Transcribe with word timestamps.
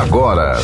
agora. 0.00 0.58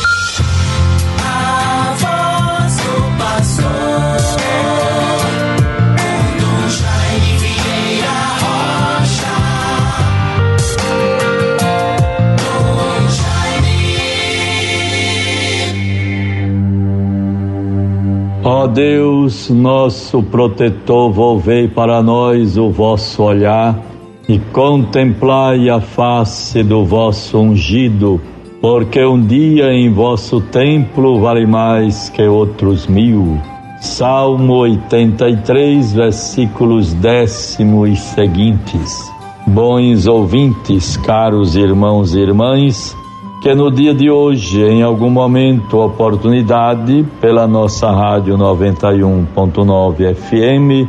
Ó 18.43 18.67
Deus, 18.67 19.49
nosso 19.49 20.21
protetor, 20.23 21.11
volvei 21.11 21.67
para 21.67 22.01
nós 22.01 22.57
o 22.57 22.69
vosso 22.69 23.23
olhar 23.23 23.79
e 24.27 24.39
contemplai 24.51 25.69
a 25.69 25.79
face 25.79 26.63
do 26.63 26.83
vosso 26.83 27.39
ungido, 27.39 28.19
porque 28.61 29.03
um 29.03 29.19
dia 29.19 29.73
em 29.73 29.91
vosso 29.91 30.39
templo 30.39 31.19
vale 31.19 31.47
mais 31.47 32.09
que 32.09 32.21
outros 32.27 32.85
mil. 32.85 33.41
Salmo 33.81 34.57
83, 34.57 35.93
versículos 35.93 36.93
décimo 36.93 37.87
e 37.87 37.95
seguintes. 37.95 39.11
Bons 39.47 40.05
ouvintes, 40.05 40.95
caros 40.97 41.55
irmãos 41.55 42.13
e 42.13 42.19
irmãs, 42.19 42.95
que 43.41 43.55
no 43.55 43.71
dia 43.71 43.95
de 43.95 44.11
hoje, 44.11 44.61
em 44.61 44.83
algum 44.83 45.09
momento, 45.09 45.79
oportunidade, 45.79 47.03
pela 47.19 47.47
nossa 47.47 47.89
rádio 47.89 48.37
91.9 48.37 50.13
FM, 50.13 50.87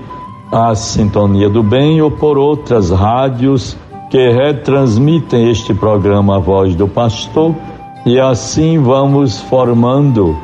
a 0.52 0.74
Sintonia 0.74 1.48
do 1.48 1.62
Bem 1.62 2.02
ou 2.02 2.10
por 2.10 2.36
outras 2.36 2.90
rádios 2.90 3.74
que 4.12 4.28
retransmitem 4.28 5.50
este 5.50 5.72
programa 5.72 6.36
A 6.36 6.38
Voz 6.38 6.74
do 6.74 6.86
Pastor, 6.86 7.56
e 8.04 8.20
assim 8.20 8.78
vamos 8.78 9.40
formando 9.40 10.36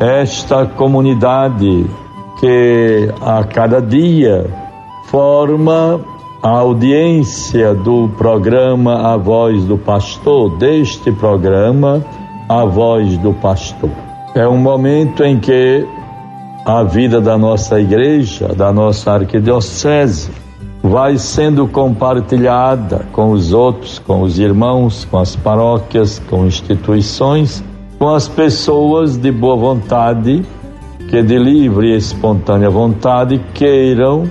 esta 0.00 0.66
comunidade 0.66 1.86
que 2.40 3.08
a 3.20 3.44
cada 3.44 3.80
dia 3.80 4.50
forma 5.04 6.00
a 6.42 6.48
audiência 6.48 7.72
do 7.72 8.08
programa 8.18 9.12
A 9.12 9.16
Voz 9.16 9.64
do 9.64 9.78
Pastor, 9.78 10.58
deste 10.58 11.12
programa 11.12 12.04
A 12.48 12.64
Voz 12.64 13.16
do 13.18 13.32
Pastor. 13.32 13.90
É 14.34 14.48
um 14.48 14.58
momento 14.58 15.22
em 15.22 15.38
que 15.38 15.86
a 16.66 16.82
vida 16.82 17.20
da 17.20 17.38
nossa 17.38 17.78
igreja, 17.78 18.48
da 18.48 18.72
nossa 18.72 19.12
arquidiocese, 19.12 20.32
vai 20.84 21.16
sendo 21.16 21.66
compartilhada 21.66 23.06
com 23.10 23.30
os 23.30 23.54
outros, 23.54 23.98
com 23.98 24.20
os 24.20 24.38
irmãos, 24.38 25.06
com 25.10 25.16
as 25.16 25.34
paróquias, 25.34 26.20
com 26.28 26.44
instituições, 26.44 27.64
com 27.98 28.10
as 28.10 28.28
pessoas 28.28 29.16
de 29.16 29.32
boa 29.32 29.56
vontade 29.56 30.44
que 31.08 31.22
de 31.22 31.38
livre 31.38 31.94
e 31.94 31.96
espontânea 31.96 32.68
vontade 32.68 33.40
queiram 33.54 34.28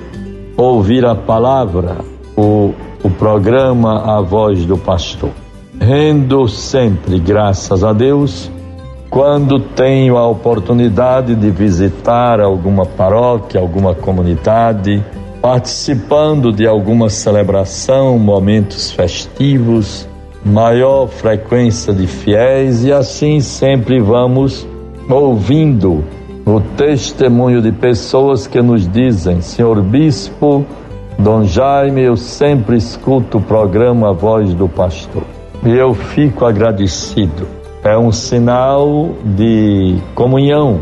ouvir 0.55 1.03
a 1.07 1.15
palavra, 1.15 1.97
o, 2.37 2.71
o 3.03 3.09
programa 3.09 4.17
A 4.17 4.21
Voz 4.21 4.63
do 4.63 4.77
Pastor. 4.77 5.31
Rendo 5.79 6.47
sempre 6.47 7.19
graças 7.19 7.83
a 7.83 7.93
Deus 7.93 8.51
quando 9.09 9.59
tenho 9.59 10.17
a 10.17 10.27
oportunidade 10.27 11.33
de 11.33 11.49
visitar 11.49 12.39
alguma 12.39 12.85
paróquia, 12.85 13.59
alguma 13.59 13.95
comunidade, 13.95 15.03
participando 15.43 16.53
de 16.53 16.65
alguma 16.65 17.09
celebração, 17.09 18.17
momentos 18.17 18.91
festivos, 18.91 20.07
maior 20.45 21.07
frequência 21.07 21.93
de 21.93 22.07
fiéis 22.07 22.85
e 22.85 22.93
assim 22.93 23.41
sempre 23.41 23.99
vamos 23.99 24.65
ouvindo 25.09 26.01
o 26.45 26.61
testemunho 26.77 27.61
de 27.61 27.73
pessoas 27.73 28.47
que 28.47 28.61
nos 28.61 28.87
dizem: 28.87 29.41
Senhor 29.41 29.81
Bispo, 29.81 30.65
Dom 31.19 31.43
Jaime, 31.43 32.03
eu 32.03 32.15
sempre 32.15 32.77
escuto 32.77 33.37
o 33.37 33.41
programa 33.41 34.11
A 34.11 34.13
Voz 34.13 34.53
do 34.53 34.69
Pastor 34.69 35.23
e 35.65 35.71
eu 35.71 35.93
fico 35.93 36.45
agradecido. 36.45 37.45
É 37.83 37.97
um 37.97 38.13
sinal 38.13 39.09
de 39.25 39.97
comunhão, 40.15 40.79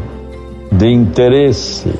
de 0.72 0.88
interesse, 0.88 1.92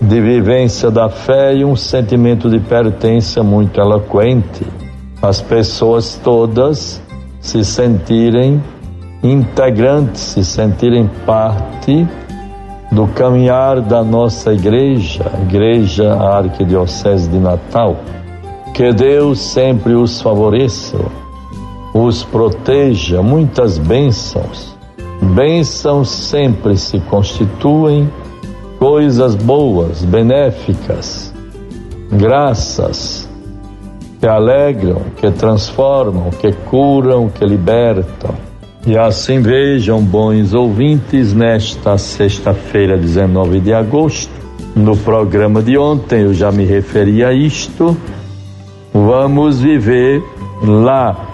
de 0.00 0.20
vivência 0.20 0.90
da 0.90 1.08
fé 1.08 1.54
e 1.54 1.64
um 1.64 1.76
sentimento 1.76 2.48
de 2.48 2.58
pertença 2.58 3.42
muito 3.42 3.80
eloquente. 3.80 4.66
As 5.20 5.40
pessoas 5.40 6.18
todas 6.22 7.02
se 7.40 7.64
sentirem 7.64 8.62
integrantes, 9.22 10.20
se 10.20 10.44
sentirem 10.44 11.08
parte 11.26 12.06
do 12.90 13.06
caminhar 13.08 13.80
da 13.80 14.02
nossa 14.02 14.52
igreja, 14.52 15.30
Igreja 15.42 16.14
Arquidiocese 16.14 17.28
de 17.28 17.38
Natal. 17.38 17.96
Que 18.72 18.92
Deus 18.92 19.38
sempre 19.40 19.94
os 19.94 20.20
favoreça 20.22 20.96
os 21.92 22.22
proteja, 22.22 23.22
muitas 23.22 23.78
bênçãos. 23.78 24.76
Bênçãos 25.34 26.08
sempre 26.08 26.76
se 26.76 26.98
constituem 27.00 28.08
coisas 28.80 29.34
boas, 29.34 30.02
benéficas, 30.02 31.34
graças 32.10 33.28
que 34.18 34.26
alegram, 34.26 35.02
que 35.18 35.30
transformam, 35.30 36.30
que 36.30 36.50
curam, 36.50 37.28
que 37.28 37.44
libertam. 37.44 38.34
E 38.86 38.96
assim 38.96 39.42
vejam, 39.42 40.02
bons 40.02 40.54
ouvintes, 40.54 41.34
nesta 41.34 41.98
sexta-feira, 41.98 42.96
19 42.96 43.60
de 43.60 43.74
agosto, 43.74 44.32
no 44.74 44.96
programa 44.96 45.60
de 45.60 45.76
ontem 45.76 46.22
eu 46.22 46.32
já 46.32 46.50
me 46.50 46.64
referi 46.64 47.22
a 47.22 47.34
isto. 47.34 47.94
Vamos 48.94 49.60
viver 49.60 50.22
lá 50.62 51.28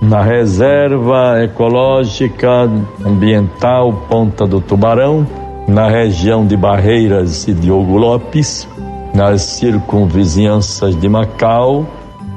na 0.00 0.22
Reserva 0.22 1.42
Ecológica 1.42 2.70
Ambiental 3.04 3.92
Ponta 4.08 4.46
do 4.46 4.60
Tubarão, 4.60 5.26
na 5.68 5.86
região 5.86 6.46
de 6.46 6.56
Barreiras 6.56 7.46
e 7.46 7.52
Diogo 7.52 7.98
Lopes, 7.98 8.66
nas 9.14 9.42
circunvizinhanças 9.42 10.98
de 10.98 11.08
Macau. 11.10 11.86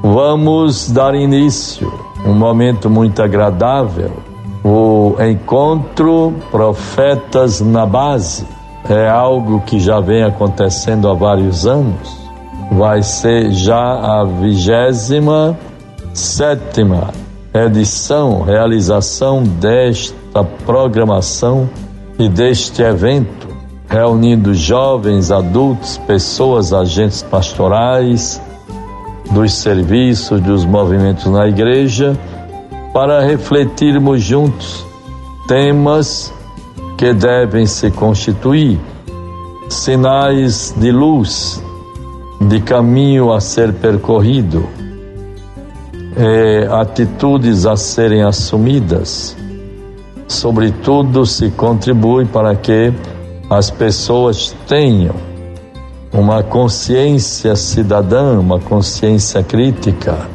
Vamos 0.02 0.90
dar 0.90 1.14
início, 1.14 1.90
um 2.26 2.34
momento 2.34 2.90
muito 2.90 3.22
agradável, 3.22 4.12
o 4.62 5.16
encontro 5.18 6.34
Profetas 6.50 7.62
na 7.62 7.86
Base. 7.86 8.46
É 8.90 9.08
algo 9.08 9.60
que 9.60 9.80
já 9.80 9.98
vem 9.98 10.22
acontecendo 10.22 11.08
há 11.08 11.14
vários 11.14 11.66
anos. 11.66 12.20
Vai 12.72 13.02
ser 13.02 13.50
já 13.52 14.20
a 14.20 14.24
vigésima 14.24 15.56
sétima 16.12 17.10
edição, 17.54 18.42
realização 18.42 19.42
desta 19.42 20.44
programação 20.66 21.68
e 22.18 22.28
deste 22.28 22.82
evento, 22.82 23.48
reunindo 23.88 24.54
jovens, 24.54 25.30
adultos, 25.30 25.98
pessoas, 25.98 26.72
agentes 26.72 27.22
pastorais, 27.22 28.40
dos 29.30 29.52
serviços, 29.54 30.40
dos 30.40 30.64
movimentos 30.64 31.26
na 31.26 31.46
igreja, 31.46 32.16
para 32.92 33.20
refletirmos 33.20 34.22
juntos 34.22 34.84
temas 35.48 36.32
que 36.96 37.12
devem 37.12 37.66
se 37.66 37.90
constituir 37.90 38.78
sinais 39.68 40.74
de 40.76 40.92
luz, 40.92 41.62
de 42.40 42.60
caminho 42.60 43.32
a 43.32 43.40
ser 43.40 43.72
percorrido 43.72 44.68
é, 46.16 46.68
atitudes 46.70 47.66
a 47.66 47.76
serem 47.76 48.22
assumidas, 48.22 49.36
sobretudo 50.32 51.24
se 51.26 51.50
contribui 51.50 52.24
para 52.24 52.54
que 52.56 52.92
as 53.48 53.70
pessoas 53.70 54.54
tenham 54.66 55.14
uma 56.12 56.42
consciência 56.42 57.56
cidadã, 57.56 58.38
uma 58.38 58.58
consciência 58.58 59.42
crítica, 59.42 60.26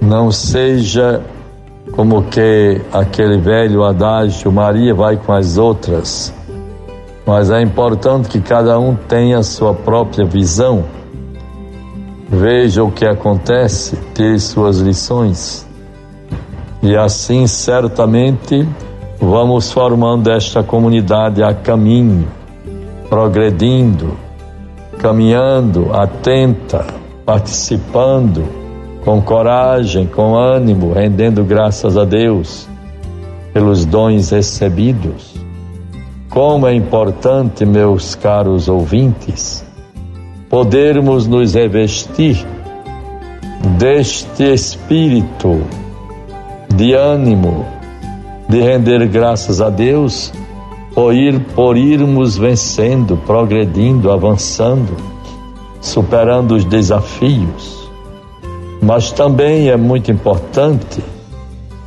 não 0.00 0.30
seja 0.30 1.20
como 1.92 2.22
que 2.24 2.80
aquele 2.92 3.38
velho 3.38 3.84
adágio 3.84 4.52
Maria 4.52 4.94
vai 4.94 5.16
com 5.16 5.32
as 5.32 5.58
outras, 5.58 6.32
mas 7.26 7.50
é 7.50 7.60
importante 7.60 8.28
que 8.28 8.40
cada 8.40 8.78
um 8.78 8.94
tenha 8.94 9.38
a 9.38 9.42
sua 9.42 9.74
própria 9.74 10.24
visão. 10.24 10.84
Veja 12.28 12.84
o 12.84 12.90
que 12.90 13.04
acontece, 13.04 13.98
tire 14.14 14.38
suas 14.38 14.78
lições. 14.78 15.66
E 16.82 16.96
assim, 16.96 17.46
certamente, 17.46 18.68
vamos 19.20 19.72
formando 19.72 20.30
esta 20.30 20.62
comunidade 20.62 21.42
a 21.42 21.52
caminho, 21.54 22.28
progredindo, 23.08 24.16
caminhando, 24.98 25.92
atenta, 25.92 26.86
participando, 27.24 28.44
com 29.04 29.20
coragem, 29.22 30.06
com 30.06 30.36
ânimo, 30.36 30.92
rendendo 30.92 31.44
graças 31.44 31.96
a 31.96 32.04
Deus. 32.04 32.68
pelos 33.52 33.84
dons 33.84 34.30
recebidos. 34.30 35.34
Como 36.30 36.66
é 36.66 36.74
importante, 36.74 37.64
meus 37.64 38.14
caros 38.14 38.68
ouvintes, 38.68 39.64
podermos 40.48 41.26
nos 41.26 41.54
revestir 41.54 42.46
deste 43.78 44.44
espírito 44.44 45.60
de 46.72 46.92
ânimo, 46.94 47.66
de 48.48 48.60
render 48.60 49.06
graças 49.08 49.60
a 49.60 49.68
Deus 49.68 50.32
por, 50.94 51.14
ir, 51.14 51.38
por 51.54 51.76
irmos 51.76 52.36
vencendo, 52.36 53.16
progredindo, 53.26 54.10
avançando, 54.10 54.96
superando 55.80 56.54
os 56.54 56.64
desafios. 56.64 57.88
Mas 58.80 59.12
também 59.12 59.68
é 59.68 59.76
muito 59.76 60.10
importante 60.10 61.02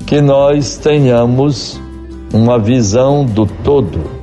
que 0.05 0.21
nós 0.21 0.77
tenhamos 0.77 1.81
uma 2.33 2.59
visão 2.59 3.25
do 3.25 3.45
todo 3.45 4.21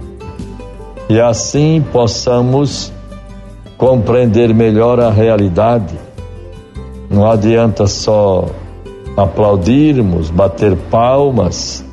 e 1.08 1.18
assim 1.20 1.82
possamos 1.92 2.92
compreender 3.78 4.54
melhor 4.54 5.00
a 5.00 5.10
realidade. 5.10 5.94
Não 7.10 7.30
adianta 7.30 7.86
só 7.86 8.46
aplaudirmos, 9.16 10.30
bater 10.30 10.76
palmas, 10.90 11.84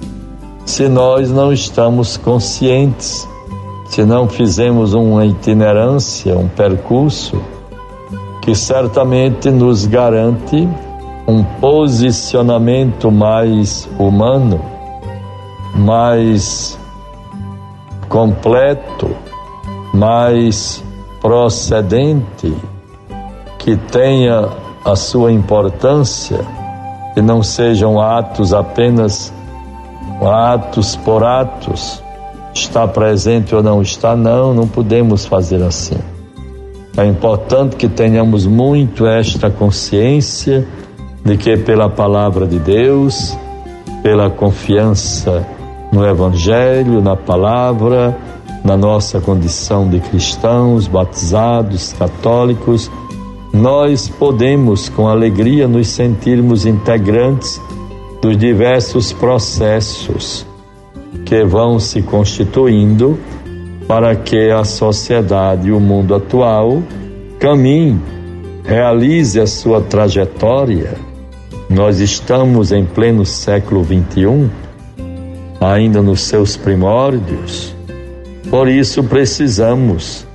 se 0.65 0.89
nós 0.89 1.31
não 1.31 1.53
estamos 1.53 2.17
conscientes, 2.17 3.27
se 3.85 4.03
não 4.03 4.27
fizemos 4.27 4.93
uma 4.93 5.25
itinerância, 5.25 6.35
um 6.35 6.47
percurso 6.47 7.39
que 8.41 8.55
certamente 8.55 9.49
nos 9.51 9.85
garante 9.85 10.67
um 11.27 11.43
posicionamento 11.43 13.11
mais 13.11 13.87
humano, 13.97 14.59
mais 15.75 16.77
completo, 18.09 19.09
mais 19.93 20.83
procedente, 21.21 22.55
que 23.57 23.75
tenha 23.75 24.49
a 24.83 24.95
sua 24.95 25.31
importância, 25.31 26.39
e 27.15 27.21
não 27.21 27.41
sejam 27.41 27.99
atos 27.99 28.53
apenas 28.53 29.33
atos 30.21 30.95
por 30.95 31.23
atos, 31.23 32.01
está 32.53 32.87
presente 32.87 33.53
ou 33.53 33.61
não 33.61 33.81
está, 33.81 34.15
não, 34.15 34.53
não 34.53 34.67
podemos 34.67 35.25
fazer 35.25 35.61
assim. 35.61 35.97
É 36.97 37.05
importante 37.05 37.75
que 37.75 37.89
tenhamos 37.89 38.45
muito 38.45 39.05
esta 39.05 39.49
consciência 39.49 40.65
de 41.23 41.35
que 41.35 41.57
pela 41.57 41.89
palavra 41.89 42.47
de 42.47 42.57
Deus, 42.57 43.37
pela 44.01 44.29
confiança 44.29 45.45
no 45.91 46.05
Evangelho, 46.05 47.01
na 47.01 47.15
palavra, 47.15 48.17
na 48.63 48.77
nossa 48.77 49.19
condição 49.19 49.89
de 49.89 49.99
cristãos, 49.99 50.87
batizados, 50.87 51.93
católicos, 51.93 52.89
nós 53.51 54.07
podemos 54.07 54.87
com 54.89 55.07
alegria 55.07 55.67
nos 55.67 55.87
sentirmos 55.87 56.65
integrantes 56.65 57.61
dos 58.25 58.37
diversos 58.37 59.13
processos 59.13 60.47
que 61.25 61.45
vão 61.45 61.79
se 61.79 62.01
constituindo 62.01 63.19
para 63.87 64.15
que 64.15 64.49
a 64.49 64.63
sociedade 64.63 65.67
e 65.67 65.71
o 65.71 65.79
mundo 65.79 66.15
atual 66.15 66.81
caminhe, 67.39 68.01
realize 68.63 69.39
a 69.39 69.45
sua 69.45 69.79
trajetória. 69.79 70.95
Nós 71.69 71.99
estamos 71.99 72.71
em 72.71 72.83
pleno 72.83 73.23
século 73.27 73.83
XXI, 73.83 74.49
ainda 75.61 76.01
nos 76.01 76.21
seus 76.21 76.57
primórdios, 76.57 77.75
por 78.49 78.67
isso 78.67 79.03
precisamos, 79.03 80.25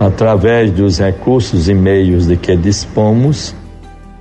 através 0.00 0.72
dos 0.72 0.98
recursos 0.98 1.68
e 1.68 1.74
meios 1.74 2.26
de 2.26 2.36
que 2.36 2.56
dispomos, 2.56 3.54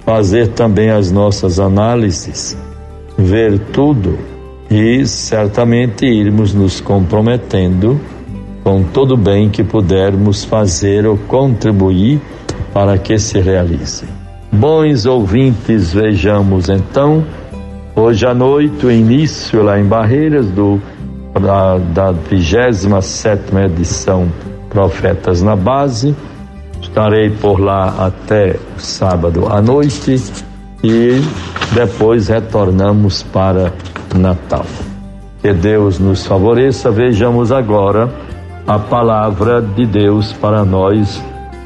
fazer 0.06 0.50
também 0.50 0.92
as 0.92 1.12
nossas 1.12 1.60
análises 1.60 2.56
ver 3.20 3.60
tudo 3.74 4.18
e 4.70 5.06
certamente 5.06 6.06
irmos 6.06 6.54
nos 6.54 6.80
comprometendo 6.80 8.00
com 8.64 8.84
todo 8.84 9.16
o 9.16 9.18
bem 9.18 9.50
que 9.50 9.64
pudermos 9.64 10.44
fazer 10.44 11.06
ou 11.06 11.18
contribuir 11.18 12.22
para 12.74 12.98
que 12.98 13.18
se 13.18 13.40
realize. 13.40 14.06
Bons 14.52 15.06
ouvintes, 15.06 15.94
vejamos 15.94 16.70
então, 16.70 17.24
hoje 17.96 18.26
à 18.26 18.34
noite, 18.34 18.86
o 18.86 18.92
início 18.92 19.64
lá 19.64 19.80
em 19.80 19.86
Barreiras 19.86 20.48
do, 20.48 20.80
da, 21.34 21.78
da 21.78 22.12
27 22.12 23.56
edição 23.66 24.28
Profetas 24.70 25.42
na 25.42 25.56
Base. 25.56 26.16
Estarei 26.82 27.30
por 27.30 27.60
lá 27.60 28.08
até 28.08 28.56
sábado 28.78 29.48
à 29.48 29.62
noite 29.62 30.16
e 30.84 31.22
depois 31.74 32.28
retornamos 32.28 33.24
para 33.24 33.74
Natal. 34.16 34.66
Que 35.42 35.54
Deus 35.54 36.00
nos 36.00 36.26
favoreça. 36.26 36.92
Vejamos 36.92 37.52
agora 37.52 38.10
a 38.68 38.78
palavra 38.78 39.62
de 39.62 39.86
Deus 39.86 40.34
para 40.34 40.64
nós 40.66 41.22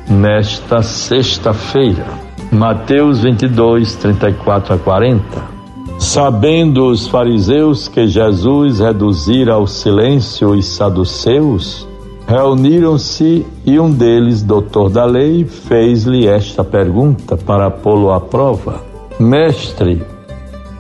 nesta 0.10 0.82
sexta-feira. 0.82 2.06
Mateus 2.52 3.22
22, 3.22 3.96
34 3.96 4.76
a 4.76 4.78
40. 4.78 5.54
Sabendo 5.98 6.88
os 6.88 7.08
fariseus 7.08 7.88
que 7.88 8.08
Jesus 8.08 8.80
reduzira 8.80 9.54
ao 9.54 9.66
silêncio 9.66 10.50
os 10.50 10.68
saduceus, 10.68 11.88
reuniram-se 12.28 13.46
e 13.66 13.80
um 13.80 13.92
deles, 13.92 14.44
doutor 14.44 14.90
da 14.90 15.06
lei, 15.06 15.46
fez-lhe 15.46 16.28
esta 16.28 16.64
pergunta 16.64 17.38
para 17.38 17.72
pô-lo 17.72 18.12
à 18.12 18.20
prova 18.20 18.93
Mestre, 19.20 20.02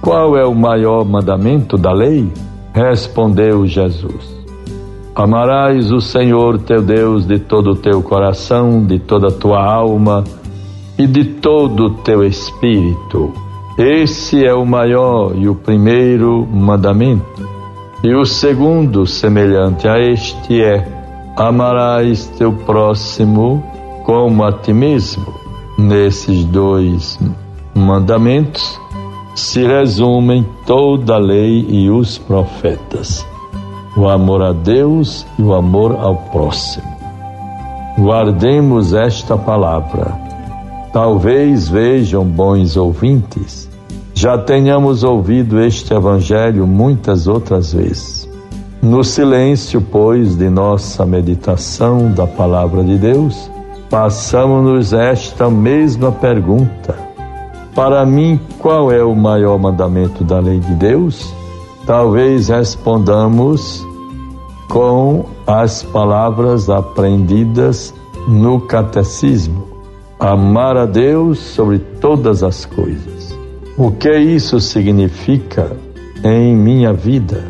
qual 0.02 0.36
é 0.36 0.44
o 0.44 0.56
maior 0.56 1.06
mandamento 1.06 1.78
da 1.78 1.94
lei? 1.94 2.28
Respondeu 2.74 3.68
Jesus: 3.68 4.44
Amarás 5.16 5.92
o 5.92 6.02
Senhor 6.02 6.58
teu 6.58 6.82
Deus 6.82 7.28
de 7.28 7.38
todo 7.38 7.72
o 7.72 7.76
teu 7.76 8.02
coração, 8.02 8.84
de 8.84 8.98
toda 8.98 9.28
a 9.28 9.32
tua 9.32 9.64
alma 9.64 10.24
e 10.98 11.06
de 11.06 11.26
todo 11.26 11.86
o 11.86 11.90
teu 11.98 12.24
espírito. 12.24 13.32
Esse 13.78 14.44
é 14.44 14.54
o 14.54 14.66
maior 14.66 15.34
e 15.36 15.48
o 15.48 15.54
primeiro 15.54 16.48
mandamento. 16.52 17.48
E 18.04 18.16
o 18.16 18.26
segundo, 18.26 19.06
semelhante 19.06 19.88
a 19.88 20.00
este, 20.00 20.60
é: 20.60 20.86
Amarás 21.38 22.26
teu 22.38 22.52
próximo 22.52 23.64
como 24.04 24.44
a 24.44 24.52
ti 24.52 24.74
mesmo. 24.74 25.34
Nesses 25.78 26.44
dois 26.46 27.20
mandamentos 27.74 28.80
se 29.36 29.66
resumem 29.66 30.46
toda 30.66 31.16
a 31.16 31.18
lei 31.18 31.66
e 31.68 31.90
os 31.90 32.18
profetas: 32.18 33.26
o 33.98 34.08
amor 34.08 34.42
a 34.44 34.54
Deus 34.54 35.26
e 35.40 35.42
o 35.42 35.54
amor 35.54 35.96
ao 36.00 36.16
próximo. 36.16 36.94
Guardemos 37.98 38.94
esta 38.94 39.38
palavra. 39.38 40.22
Talvez 40.92 41.68
vejam, 41.68 42.24
bons 42.24 42.78
ouvintes, 42.78 43.68
já 44.14 44.38
tenhamos 44.38 45.04
ouvido 45.04 45.60
este 45.60 45.94
Evangelho 45.94 46.68
muitas 46.68 47.28
outras 47.28 47.74
vezes. 47.74 48.30
No 48.82 49.04
silêncio, 49.04 49.82
pois, 49.82 50.36
de 50.36 50.50
nossa 50.50 51.06
meditação 51.06 52.12
da 52.12 52.28
palavra 52.28 52.84
de 52.84 52.98
Deus, 52.98 53.50
passamos-nos 53.90 54.94
esta 54.94 55.50
mesma 55.50 56.12
pergunta 56.12 57.13
para 57.76 58.06
mim, 58.06 58.40
qual 58.60 58.92
é 58.92 59.04
o 59.04 59.16
maior 59.16 59.58
mandamento 59.58 60.24
da 60.24 60.40
lei 60.40 60.60
de 60.60 60.74
Deus? 60.76 61.34
Talvez 61.86 62.50
respondamos 62.50 63.86
com 64.70 65.26
as 65.46 65.84
palavras 65.84 66.70
aprendidas 66.70 67.94
no 68.28 68.62
catecismo: 68.62 69.68
amar 70.20 70.78
a 70.78 70.86
Deus 70.86 71.40
sobre 71.40 71.80
todas 71.80 72.44
as 72.44 72.66
coisas. 72.66 73.38
O 73.78 73.92
que 73.92 74.16
isso 74.16 74.60
significa 74.60 75.76
em 76.24 76.56
minha 76.56 76.94
vida? 76.94 77.44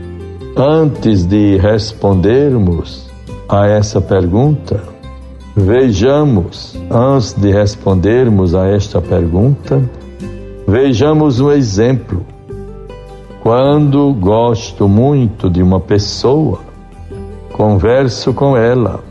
Antes 0.55 1.25
de 1.25 1.57
respondermos 1.57 3.09
a 3.49 3.67
essa 3.67 3.99
pergunta, 3.99 4.81
vejamos, 5.55 6.75
antes 6.89 7.33
de 7.33 7.51
respondermos 7.51 8.55
a 8.55 8.67
esta 8.67 9.01
pergunta, 9.01 9.81
Vejamos 10.67 11.41
um 11.41 11.51
exemplo. 11.51 12.25
Quando 13.41 14.13
gosto 14.13 14.87
muito 14.87 15.49
de 15.49 15.61
uma 15.61 15.79
pessoa, 15.79 16.59
converso 17.51 18.33
com 18.33 18.55
ela, 18.55 19.01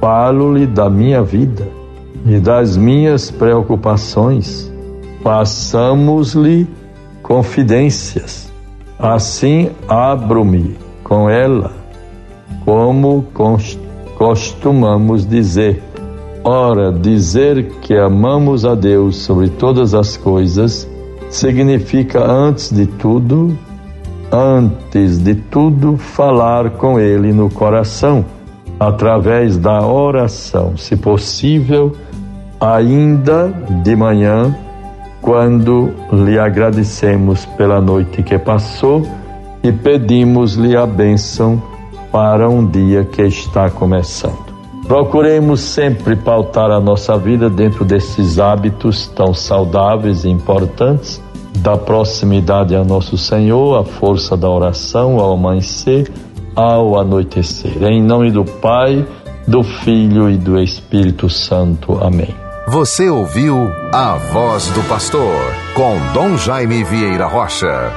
falo-lhe 0.00 0.64
da 0.64 0.88
minha 0.88 1.20
vida 1.20 1.66
e 2.24 2.38
das 2.38 2.76
minhas 2.76 3.32
preocupações, 3.32 4.72
passamos-lhe 5.24 6.68
confidências. 7.20 8.52
Assim 8.96 9.70
abro-me 9.88 10.76
com 11.02 11.28
ela, 11.28 11.72
como 12.64 13.26
costumamos 14.16 15.26
dizer. 15.26 15.82
Ora, 16.44 16.92
dizer 16.92 17.70
que 17.80 17.96
amamos 17.96 18.64
a 18.64 18.76
Deus 18.76 19.16
sobre 19.16 19.48
todas 19.48 19.94
as 19.94 20.16
coisas 20.16 20.91
significa, 21.32 22.22
antes 22.22 22.70
de 22.70 22.86
tudo, 22.86 23.58
antes 24.30 25.18
de 25.18 25.34
tudo, 25.34 25.96
falar 25.96 26.70
com 26.72 27.00
Ele 27.00 27.32
no 27.32 27.50
coração, 27.50 28.24
através 28.78 29.56
da 29.56 29.84
oração, 29.84 30.76
se 30.76 30.94
possível, 30.94 31.96
ainda 32.60 33.48
de 33.82 33.96
manhã, 33.96 34.54
quando 35.22 35.90
lhe 36.12 36.38
agradecemos 36.38 37.46
pela 37.46 37.80
noite 37.80 38.22
que 38.22 38.38
passou 38.38 39.06
e 39.62 39.72
pedimos-lhe 39.72 40.76
a 40.76 40.84
bênção 40.84 41.62
para 42.10 42.48
um 42.48 42.66
dia 42.66 43.04
que 43.04 43.22
está 43.22 43.70
começando. 43.70 44.41
Procuremos 44.86 45.60
sempre 45.60 46.16
pautar 46.16 46.70
a 46.70 46.80
nossa 46.80 47.16
vida 47.16 47.48
dentro 47.48 47.84
desses 47.84 48.38
hábitos 48.38 49.06
tão 49.08 49.32
saudáveis 49.32 50.24
e 50.24 50.28
importantes 50.28 51.22
da 51.58 51.76
proximidade 51.76 52.74
a 52.74 52.84
nosso 52.84 53.16
Senhor, 53.16 53.78
a 53.78 53.84
força 53.84 54.36
da 54.36 54.48
oração 54.48 55.18
ao 55.18 55.32
amanhecer, 55.34 56.10
ao 56.56 56.98
anoitecer. 56.98 57.82
Em 57.82 58.02
nome 58.02 58.30
do 58.30 58.44
Pai, 58.44 59.06
do 59.46 59.62
Filho 59.62 60.30
e 60.30 60.36
do 60.36 60.58
Espírito 60.60 61.28
Santo. 61.28 61.98
Amém. 62.02 62.34
Você 62.68 63.08
ouviu 63.08 63.70
a 63.92 64.14
voz 64.32 64.68
do 64.68 64.82
pastor 64.88 65.36
com 65.74 65.96
Dom 66.14 66.36
Jaime 66.36 66.84
Vieira 66.84 67.26
Rocha. 67.26 67.92